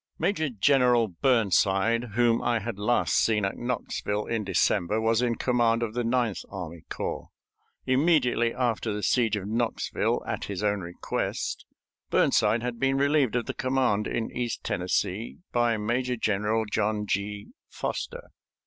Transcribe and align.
Major 0.17 0.49
General 0.49 1.09
Burnside, 1.09 2.13
whom 2.15 2.41
I 2.41 2.57
had 2.57 2.79
last 2.79 3.13
seen 3.23 3.45
at 3.45 3.55
Knoxville 3.55 4.25
in 4.25 4.43
December, 4.43 4.99
was 4.99 5.21
in 5.21 5.35
command 5.35 5.83
of 5.83 5.93
the 5.93 6.03
Ninth 6.03 6.39
Army 6.49 6.85
Corps. 6.89 7.29
Immediately 7.85 8.51
after 8.51 8.91
the 8.93 9.03
siege 9.03 9.35
of 9.35 9.47
Knoxville, 9.47 10.23
at 10.25 10.45
his 10.45 10.63
own 10.63 10.79
request, 10.81 11.67
Burnside 12.09 12.63
had 12.63 12.79
been 12.79 12.97
relieved 12.97 13.35
of 13.35 13.45
the 13.45 13.53
command 13.53 14.07
in 14.07 14.31
East 14.31 14.63
Tennessee 14.63 15.37
by 15.51 15.77
Major 15.77 16.15
General 16.15 16.65
John 16.65 17.05
G. 17.05 17.49
Foster. 17.69 18.31